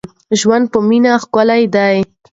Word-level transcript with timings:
ژوند 0.39 0.65
په 0.73 0.79
مینه 0.87 1.11
ښکلی 1.23 1.63
دی. 1.75 1.97